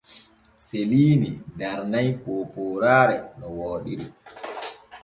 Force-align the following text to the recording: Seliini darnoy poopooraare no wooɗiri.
Seliini 0.67 1.29
darnoy 1.59 2.09
poopooraare 2.23 3.17
no 3.39 3.45
wooɗiri. 3.57 4.05